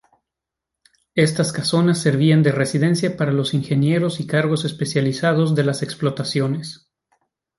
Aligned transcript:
Estas 1.13 1.53
casonas 1.53 2.01
servían 2.01 2.41
de 2.41 2.51
residencia 2.51 3.15
para 3.15 3.31
los 3.31 3.53
ingenieros 3.53 4.19
y 4.19 4.25
cargos 4.25 4.65
especializados 4.65 5.53
de 5.53 5.63
las 5.63 5.83
explotaciones. 5.83 6.89